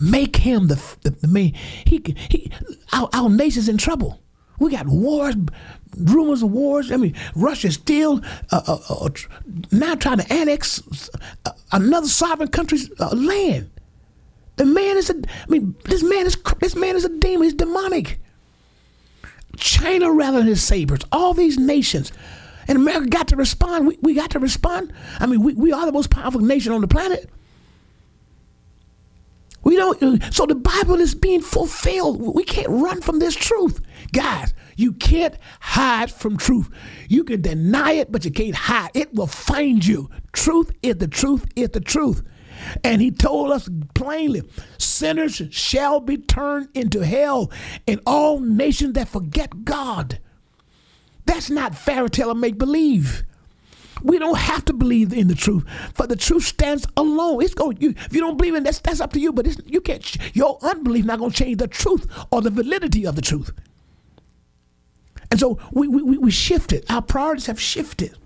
[0.00, 1.54] Make him the, the, the main.
[1.54, 2.50] He, he,
[2.92, 4.20] our, our nation's in trouble.
[4.58, 5.36] We got wars,
[5.96, 6.90] rumors of wars.
[6.90, 9.08] I mean, Russia's still uh, uh, uh,
[9.70, 11.10] now trying to annex
[11.44, 13.70] uh, another sovereign country's uh, land.
[14.56, 15.14] The man is a.
[15.14, 17.44] I mean, this man is this man is a demon.
[17.44, 18.18] He's demonic.
[19.56, 21.00] China rattling his sabers.
[21.12, 22.12] All these nations.
[22.66, 23.86] And America got to respond.
[23.86, 24.92] We, we got to respond.
[25.20, 27.30] I mean, we, we are the most powerful nation on the planet.
[29.68, 30.32] We don't.
[30.32, 32.22] So the Bible is being fulfilled.
[32.34, 33.82] We can't run from this truth,
[34.14, 34.54] guys.
[34.76, 36.70] You can't hide from truth.
[37.06, 38.92] You can deny it, but you can't hide.
[38.94, 40.08] It will find you.
[40.32, 41.44] Truth is the truth.
[41.54, 42.22] Is the truth.
[42.82, 44.40] And he told us plainly
[44.78, 47.52] sinners shall be turned into hell,
[47.86, 50.18] and all nations that forget God.
[51.26, 53.22] That's not fairy tale or make believe.
[54.02, 57.42] We don't have to believe in the truth, for the truth stands alone.
[57.42, 57.78] It's going.
[57.80, 59.32] You, if you don't believe in that, that's up to you.
[59.32, 60.36] But you can't.
[60.36, 63.52] Your unbelief not going to change the truth or the validity of the truth.
[65.30, 66.84] And so we, we we shifted.
[66.88, 68.16] Our priorities have shifted.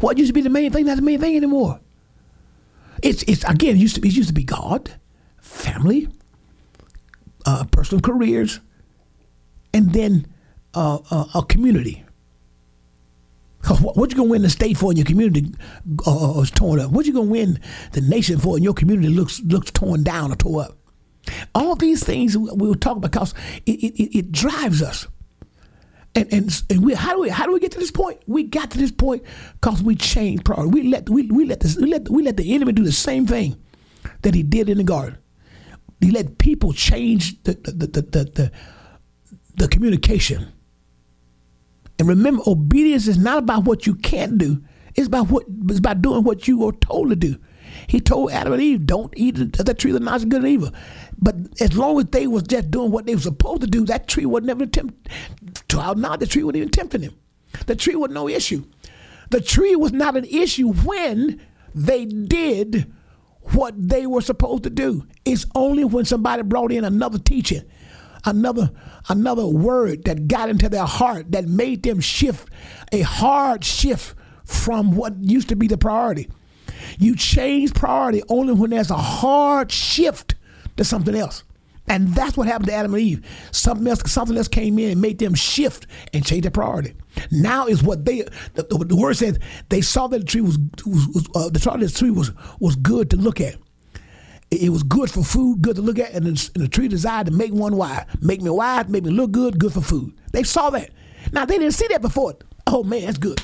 [0.00, 1.80] What used to be the main thing, not the main thing anymore.
[3.02, 4.94] It's it's again it used to be used to be God,
[5.40, 6.08] family,
[7.44, 8.60] uh, personal careers,
[9.74, 10.26] and then
[10.74, 12.05] uh, uh, a community.
[13.68, 15.52] What you gonna win the state for in your community
[16.06, 16.90] uh, is torn up?
[16.92, 17.60] What you gonna win
[17.92, 20.78] the nation for in your community looks looks torn down or tore up?
[21.54, 23.34] All these things we will talk about because
[23.66, 25.08] it, it, it drives us.
[26.14, 28.20] And, and, and we, how do we how do we get to this point?
[28.26, 29.22] We got to this point
[29.60, 30.70] because we changed priority.
[30.70, 33.26] We let we, we let this we let we let the enemy do the same
[33.26, 33.60] thing
[34.22, 35.18] that he did in the garden.
[36.00, 38.52] He let people change the the the the, the,
[39.56, 40.52] the communication.
[41.98, 44.62] And remember, obedience is not about what you can't do.
[44.94, 47.36] It's about what it's about doing what you were told to do.
[47.86, 50.42] He told Adam and Eve, "Don't eat of the tree of the knowledge of good
[50.42, 50.70] and evil."
[51.18, 54.08] But as long as they was just doing what they were supposed to do, that
[54.08, 55.08] tree would never tempt.
[55.68, 57.14] To our knowledge, the tree wasn't even tempting them.
[57.66, 58.64] The tree was no issue.
[59.30, 61.40] The tree was not an issue when
[61.74, 62.86] they did
[63.52, 65.04] what they were supposed to do.
[65.24, 67.62] It's only when somebody brought in another teaching,
[68.26, 68.70] another
[69.08, 72.48] another word that got into their heart that made them shift
[72.92, 76.28] a hard shift from what used to be the priority.
[76.98, 80.34] You change priority only when there's a hard shift
[80.76, 81.42] to something else.
[81.88, 83.24] And that's what happened to Adam and Eve.
[83.52, 86.94] Something else, something else came in and made them shift and change their priority.
[87.30, 88.22] Now is what they
[88.54, 92.10] the, the, word says they saw that the tree was, was, was uh, the tree
[92.10, 93.56] was was good to look at.
[94.50, 97.26] It, was good for food, good to look at, and the, and the tree desired
[97.26, 100.14] to make one wise, make me wise, make me look good, good for food.
[100.32, 100.90] They saw that.
[101.32, 102.34] Now they didn't see that before.
[102.66, 103.42] Oh man, that's good.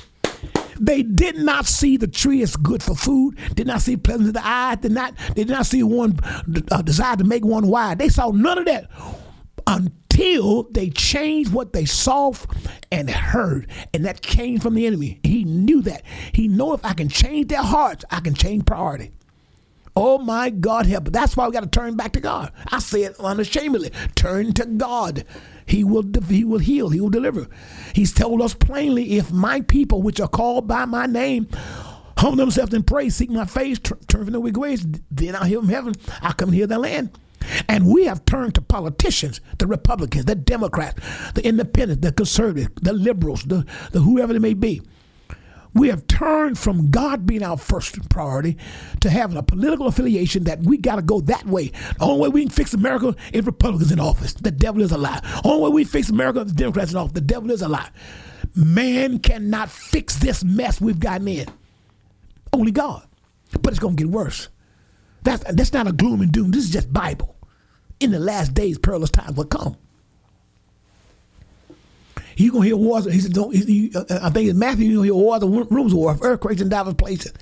[0.80, 4.32] They did not see the tree as good for food, did not see pleasant to
[4.32, 6.18] the eye, did not, they did not see one
[6.70, 7.98] uh, desire to make one wide.
[7.98, 8.90] They saw none of that
[9.66, 12.32] until they changed what they saw
[12.90, 13.68] and heard.
[13.94, 15.20] And that came from the enemy.
[15.22, 16.02] He knew that.
[16.32, 19.12] He know if I can change their hearts, I can change priority.
[19.94, 21.12] Oh my God, help.
[21.12, 22.52] That's why we got to turn back to God.
[22.68, 23.90] I say it unashamedly.
[24.14, 25.24] Turn to God.
[25.66, 26.88] He will, he will heal.
[26.88, 27.46] He will deliver.
[27.94, 31.46] He's told us plainly, if my people, which are called by my name,
[32.16, 35.60] humble themselves and pray, seek my face, turn from their wicked ways, then I'll hear
[35.60, 35.94] from heaven.
[36.22, 37.10] I'll come heal their land.
[37.68, 41.00] And we have turned to politicians, the Republicans, the Democrats,
[41.34, 44.80] the Independents, the Conservatives, the Liberals, the, the whoever they may be.
[45.74, 48.58] We have turned from God being our first priority
[49.00, 51.68] to having a political affiliation that we got to go that way.
[51.98, 54.34] The only way we can fix America is Republicans in office.
[54.34, 55.20] The devil is a lie.
[55.20, 57.12] The only way we fix America is Democrats in office.
[57.12, 57.90] The devil is a lie.
[58.54, 61.46] Man cannot fix this mess we've gotten in.
[62.52, 63.06] Only God.
[63.60, 64.48] But it's going to get worse.
[65.22, 66.50] That's, that's not a gloom and doom.
[66.50, 67.36] This is just Bible.
[68.00, 69.76] In the last days, perilous times will come.
[72.36, 73.04] You're going to hear wars.
[73.12, 75.54] He said, don't, he, uh, I think it's Matthew, you're going to hear wars of
[75.54, 77.32] of war, earthquakes in diverse places,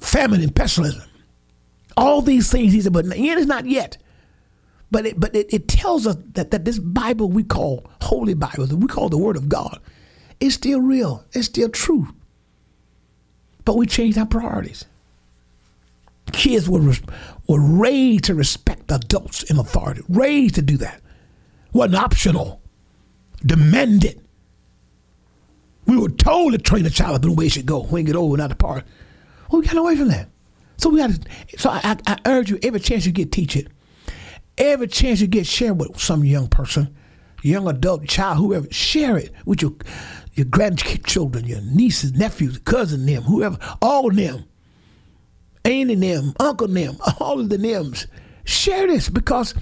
[0.00, 1.06] famine and pestilence.
[1.96, 3.98] All these things, he said, but the end is not yet.
[4.90, 8.66] But it, but it, it tells us that, that this Bible we call Holy Bible,
[8.66, 9.80] that we call the Word of God,
[10.40, 11.24] is still real.
[11.32, 12.08] It's still true.
[13.64, 14.84] But we changed our priorities.
[16.32, 16.94] Kids were,
[17.48, 21.00] were raised to respect adults in authority, raised to do that.
[21.72, 22.60] Wasn't optional
[23.44, 24.20] demanded.
[25.86, 28.02] We were told to train a child up in the way it should go he
[28.02, 28.84] get old and out part.
[29.50, 30.28] Well, we got away from that.
[30.78, 31.58] So we got to.
[31.58, 33.68] So I, I, urge you, every chance you get, teach it.
[34.56, 36.94] Every chance you get, share with some young person,
[37.42, 38.66] young adult, child, whoever.
[38.70, 39.74] Share it with your
[40.34, 44.44] your grandchildren, your nieces, nephews, cousin them, whoever, all of them,
[45.64, 48.06] auntie them, uncle them, all of the names.
[48.44, 49.54] Share this because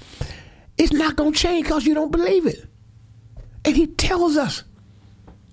[0.78, 2.66] it's not to change because you don't believe it.
[3.64, 4.64] And he tells us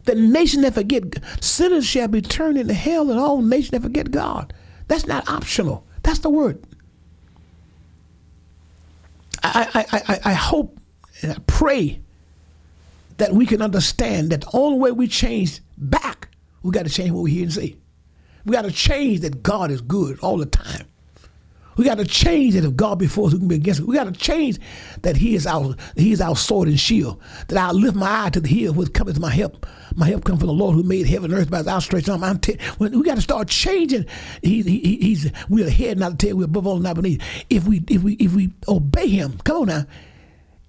[0.05, 1.03] the nation that forget
[1.41, 4.53] sinners shall be turned into hell, and all nations that forget God.
[4.87, 5.85] That's not optional.
[6.03, 6.63] That's the word.
[9.43, 10.79] I, I, I, I hope
[11.21, 12.01] and I pray
[13.17, 16.29] that we can understand that the only way we change back,
[16.63, 17.77] we got to change what we hear and see.
[18.45, 20.87] We got to change that God is good all the time.
[21.77, 23.87] We got to change that if God before us, who can be against us?
[23.87, 24.59] We got to change
[25.03, 27.21] that He is our He is our sword and shield.
[27.47, 29.65] That I lift my eye to the hill, which cometh my help.
[29.95, 32.23] My help comes from the Lord who made heaven and earth by His outstretched arm.
[32.23, 34.05] I'm t- we got to start changing.
[34.41, 36.37] He, he, he's we're the head, not the tail.
[36.37, 37.21] We're above all, not beneath.
[37.49, 39.85] If we if we if we obey Him, come on now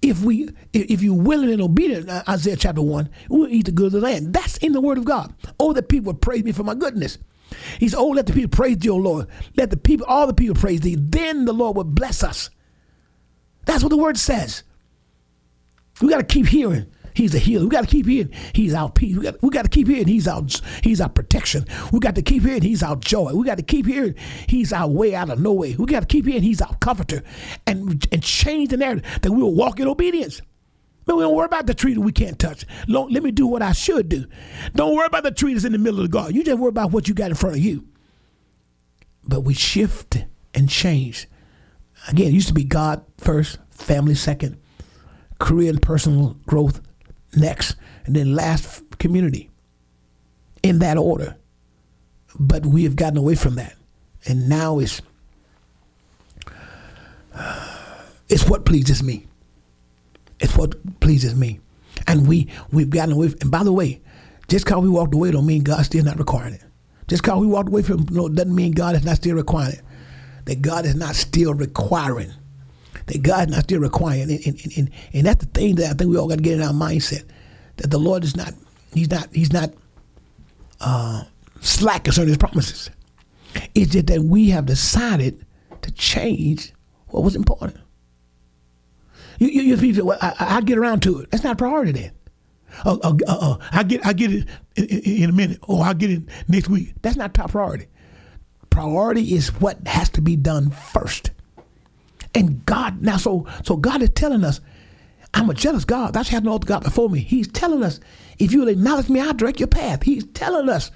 [0.01, 3.87] if we if you're willing and obedient, uh, Isaiah chapter one, we'll eat the good
[3.87, 4.33] of the land.
[4.33, 5.33] That's in the word of God.
[5.59, 7.17] Oh, that people praise me for my goodness.
[7.79, 9.27] He said, Oh, let the people praise thee, O Lord.
[9.55, 10.95] Let the people, all the people praise thee.
[10.97, 12.49] Then the Lord will bless us.
[13.65, 14.63] That's what the word says.
[16.01, 16.87] We got to keep hearing.
[17.13, 17.65] He's a healer.
[17.65, 18.31] We got to keep hearing.
[18.53, 19.17] He's our peace.
[19.17, 20.07] We got, we got to keep hearing.
[20.07, 20.43] He's our
[20.81, 21.65] He's our protection.
[21.91, 22.61] We got to keep hearing.
[22.61, 23.33] He's our joy.
[23.33, 24.15] We got to keep hearing.
[24.47, 25.75] He's our way out of no way.
[25.75, 26.43] We got to keep hearing.
[26.43, 27.23] He's our comforter,
[27.67, 30.41] and and change the narrative that we will walk in obedience.
[31.05, 32.65] But we don't worry about the tree that we can't touch.
[32.87, 34.25] Let me do what I should do.
[34.75, 36.35] Don't worry about the tree that's in the middle of the garden.
[36.35, 37.87] You just worry about what you got in front of you.
[39.23, 41.27] But we shift and change.
[42.07, 44.59] Again, it used to be God first, family second,
[45.39, 46.81] career and personal growth
[47.35, 47.75] next,
[48.05, 49.49] and then last community.
[50.63, 51.37] In that order.
[52.39, 53.75] But we have gotten away from that.
[54.25, 55.01] And now it's
[58.29, 59.25] it's what pleases me.
[60.41, 61.59] It's what pleases me.
[62.07, 63.33] And we we've gotten away.
[63.41, 64.01] And by the way,
[64.47, 66.63] just because we walked away don't mean God's still not requiring it.
[67.07, 69.81] Just because we walked away from no doesn't mean God is not still requiring it.
[70.45, 72.31] That God is not still requiring.
[73.05, 74.23] That God is not still requiring.
[74.23, 76.53] And, and, and, and that's the thing that I think we all got to get
[76.53, 77.23] in our mindset.
[77.77, 78.53] That the Lord is not,
[78.93, 79.71] He's not, He's not
[80.79, 81.23] uh,
[81.59, 82.89] slack concerning His promises.
[83.75, 85.45] It's just that we have decided
[85.81, 86.73] to change
[87.07, 87.77] what was important.
[89.41, 91.31] You, you, you well, I, I get around to it.
[91.31, 92.11] That's not a priority then.
[92.85, 95.95] Uh, uh, uh, uh, I get I get it in, in, a minute, or I'll
[95.95, 96.93] get it next week.
[97.01, 97.87] That's not top priority.
[98.69, 101.31] Priority is what has to be done first.
[102.35, 104.61] And God now, so so God is telling us,
[105.33, 106.13] I'm a jealous God.
[106.13, 107.21] That's had no other God before me.
[107.21, 107.99] He's telling us,
[108.37, 110.03] if you will acknowledge me, I'll direct your path.
[110.03, 110.91] He's telling us.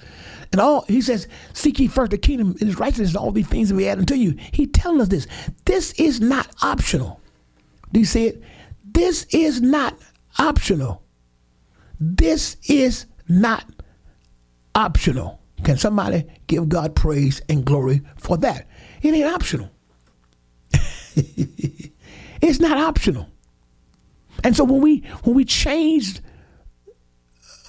[0.51, 3.47] And all he says, seek ye first the kingdom and his righteousness, and all these
[3.47, 4.35] things will be added unto you.
[4.51, 5.25] He's telling us this.
[5.65, 7.19] This is not optional.
[7.91, 8.41] Do you see it?
[8.83, 9.97] This is not
[10.37, 11.03] optional.
[11.99, 13.65] This is not
[14.73, 15.39] optional.
[15.63, 18.67] Can somebody give God praise and glory for that?
[19.01, 19.71] It ain't optional.
[21.15, 23.29] it's not optional.
[24.43, 26.19] And so when we when we change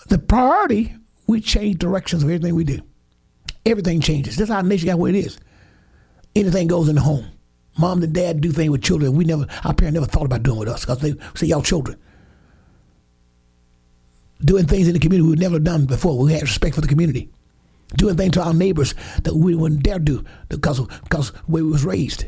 [0.09, 0.95] the priority,
[1.27, 2.81] we change directions of everything we do.
[3.65, 4.37] Everything changes.
[4.37, 5.39] That's how nation got where it is.
[6.35, 7.27] Anything goes in the home.
[7.79, 10.59] Mom and dad do things with children we never, our parents never thought about doing
[10.59, 11.99] with us because they say y'all children.
[14.41, 16.19] Doing things in the community we've never done before.
[16.19, 17.31] We had respect for the community.
[17.97, 21.71] Doing things to our neighbors that we wouldn't dare do because of, because where we
[21.71, 22.27] was raised.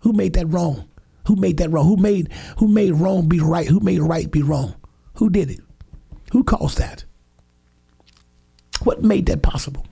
[0.00, 0.88] Who made that wrong?
[1.26, 1.86] Who made that wrong?
[1.86, 3.66] Who made who made wrong be right?
[3.66, 4.74] Who made right be wrong?
[5.14, 5.60] Who did it?
[6.32, 7.04] Who caused that?
[8.84, 9.86] What made that possible?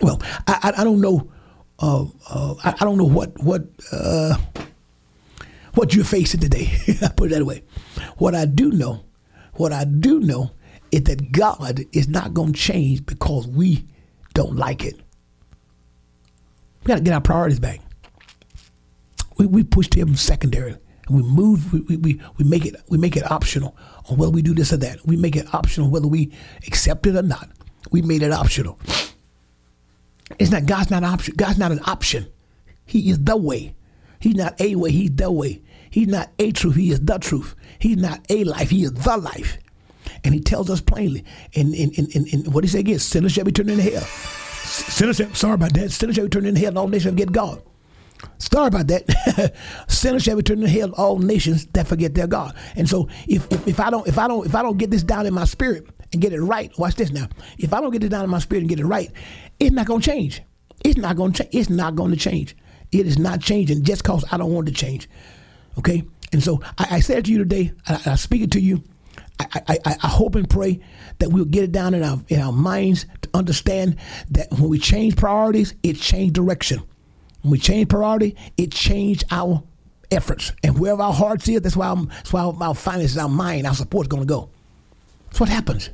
[0.00, 1.30] Well, I, I, I don't know
[1.82, 4.36] uh, uh, I, I, don't know what what uh,
[5.74, 6.70] what you're facing today.
[7.02, 7.64] I put it that way.
[8.18, 9.04] What I do know,
[9.54, 10.52] what I do know,
[10.92, 13.84] is that God is not going to change because we
[14.32, 14.94] don't like it.
[16.84, 17.80] We got to get our priorities back.
[19.38, 20.76] We, we pushed him secondary.
[21.08, 21.72] And we move.
[21.72, 23.76] We, we, we make it we make it optional
[24.08, 25.04] on whether we do this or that.
[25.04, 26.32] We make it optional whether we
[26.68, 27.50] accept it or not.
[27.90, 28.78] We made it optional.
[30.38, 31.34] It's not God's not an option.
[31.36, 32.26] God's not an option.
[32.84, 33.74] He is the way.
[34.20, 34.90] He's not a way.
[34.90, 35.62] He's the way.
[35.90, 36.76] He's not a truth.
[36.76, 37.54] He is the truth.
[37.78, 38.70] He's not a life.
[38.70, 39.58] He is the life.
[40.24, 41.24] And he tells us plainly.
[41.52, 42.98] In in in, in, in what he say again?
[42.98, 44.02] Sinners shall be turned into hell.
[44.02, 45.90] Sinners, shall, sorry about that.
[45.90, 47.62] Sinners shall be turned into hell, and all nations get God.
[48.38, 49.54] Sorry about that.
[49.88, 52.54] Sinners shall be turned into hell, all nations that forget their God.
[52.76, 55.02] And so, if, if if I don't if I don't if I don't get this
[55.02, 57.28] down in my spirit and get it right, watch this now.
[57.58, 59.10] If I don't get it down in my spirit and get it right,
[59.58, 60.42] it's not going to change.
[60.84, 61.54] It's not going to change.
[61.54, 62.56] It's not to change.
[62.90, 65.08] It is not changing just because I don't want to change.
[65.78, 66.02] Okay?
[66.32, 68.82] And so I, I said to you today, I, I speak it to you.
[69.40, 70.80] I, I, I hope and pray
[71.18, 73.96] that we'll get it down in our in our minds to understand
[74.30, 76.82] that when we change priorities, it changed direction.
[77.40, 79.64] When we change priority, it changed our
[80.12, 80.52] efforts.
[80.62, 83.74] And wherever our hearts is, that's why I'm, that's why our finances, our mind, our
[83.74, 84.50] support is going to go.
[85.26, 85.90] That's what happens.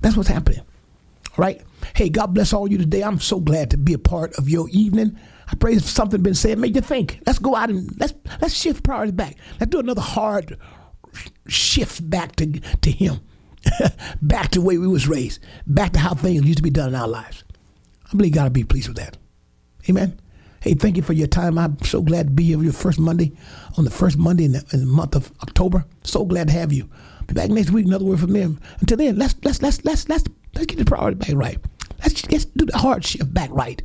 [0.00, 0.60] That's what's happening.
[0.60, 1.60] All right.
[1.94, 3.02] Hey, God bless all you today.
[3.02, 5.18] I'm so glad to be a part of your evening.
[5.50, 7.20] I pray if something been said made you think.
[7.26, 9.36] Let's go out and let's let's shift priorities back.
[9.58, 10.58] Let's do another hard
[11.46, 13.20] shift back to to Him,
[14.22, 16.90] back to the way we was raised, back to how things used to be done
[16.90, 17.44] in our lives.
[18.12, 19.16] I believe God will be pleased with that.
[19.88, 20.20] Amen.
[20.60, 21.56] Hey, thank you for your time.
[21.56, 23.32] I'm so glad to be here your first Monday,
[23.76, 25.84] on the first Monday in the, in the month of October.
[26.02, 26.90] So glad to have you.
[27.28, 27.86] Be back next week.
[27.86, 28.58] Another word from them.
[28.80, 30.24] Until then, let's let's let's let's let's
[30.54, 31.58] let's get the priority back right.
[32.00, 33.80] Let's let's do the hard shift back right,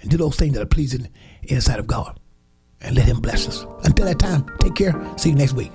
[0.00, 1.08] and do those things that are pleasing
[1.44, 2.18] in the sight of God,
[2.80, 3.64] and let Him bless us.
[3.84, 4.94] Until that time, take care.
[5.16, 5.72] See you next week.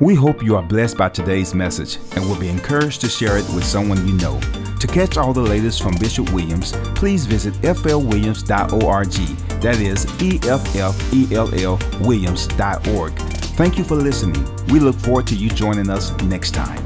[0.00, 3.48] We hope you are blessed by today's message and will be encouraged to share it
[3.54, 4.67] with someone you know.
[4.80, 9.12] To catch all the latest from Bishop Williams, please visit flwilliams.org.
[9.60, 13.12] That is E F F E L L Williams.org.
[13.58, 14.44] Thank you for listening.
[14.68, 16.78] We look forward to you joining us next time.